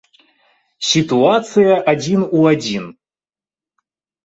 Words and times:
Сітуацыя 0.91 1.77
адзін 1.95 2.19
у 2.25 2.39
адзін. 2.55 2.91